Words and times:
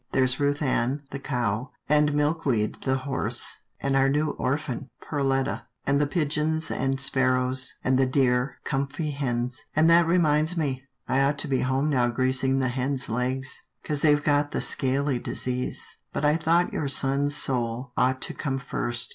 There's 0.13 0.39
Ruth 0.39 0.63
Ann, 0.63 1.03
the 1.11 1.19
cow; 1.19 1.69
and 1.87 2.15
Milkweed, 2.15 2.81
the 2.81 2.97
horse; 3.05 3.59
and 3.79 3.95
our 3.95 4.09
new 4.09 4.31
orphan, 4.31 4.89
Perletta; 4.99 5.67
and 5.85 6.01
the 6.01 6.07
pigeons 6.07 6.71
and 6.71 6.99
sparrows; 6.99 7.75
and 7.83 7.99
the 7.99 8.07
dear, 8.07 8.57
comfy 8.63 9.11
hens;— 9.11 9.63
and 9.75 9.87
that 9.91 10.07
reminds 10.07 10.57
me, 10.57 10.81
I 11.07 11.21
ought 11.21 11.37
to 11.37 11.47
be 11.47 11.59
home 11.59 11.91
now 11.91 12.07
greasing 12.07 12.57
the 12.57 12.69
hens' 12.69 13.09
legs, 13.09 13.61
'cause 13.83 14.01
they've 14.01 14.23
got 14.23 14.49
the 14.53 14.61
scaly 14.61 15.19
disease, 15.19 15.97
but 16.11 16.25
I 16.25 16.35
thought 16.35 16.73
your 16.73 16.87
son's 16.87 17.35
soul 17.35 17.91
ought 17.95 18.21
to 18.23 18.33
come 18.33 18.57
first. 18.57 19.09